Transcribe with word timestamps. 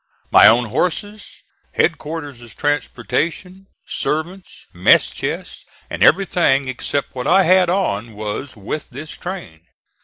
My 0.31 0.47
own 0.47 0.69
horses, 0.69 1.43
headquarters' 1.73 2.55
transportation, 2.55 3.67
servants, 3.85 4.65
mess 4.73 5.11
chest, 5.11 5.63
and 5.91 6.01
everything 6.01 6.67
except 6.67 7.13
what 7.13 7.27
I 7.27 7.43
had 7.43 7.69
on, 7.69 8.13
was 8.15 8.55
with 8.57 8.89
this 8.89 9.11
train. 9.15 9.61